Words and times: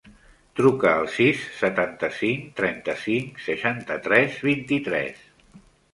Truca 0.59 0.93
al 1.01 1.09
sis, 1.15 1.43
setanta-cinc, 1.59 2.47
trenta-cinc, 2.61 3.39
seixanta-tres, 3.49 4.41
vint-i-tres. 4.51 5.21